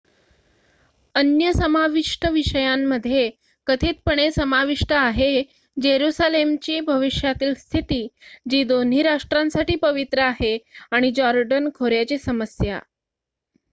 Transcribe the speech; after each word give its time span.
अन्य 1.15 1.51
समावष्ट 1.53 2.25
विषयांमध्ये 2.27 3.29
कथितपणे 3.67 4.29
समाविष्ट 4.31 4.93
आहे 4.93 5.43
जेरुसालेमची 5.77 6.79
भविष्यातील 6.87 7.53
स्थिती 7.55 8.07
जी 8.49 8.63
दोन्ही 8.65 9.03
राष्ट्रांसाठी 9.03 9.75
पवित्र 9.81 10.21
आहे 10.23 10.57
आणि 10.91 11.11
जॉर्डन 11.11 11.69
खोऱ्याची 11.75 12.17
समस्या 12.19 12.79